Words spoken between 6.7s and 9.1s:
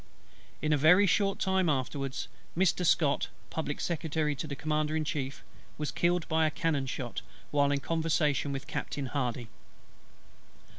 shot while in conversation with Captain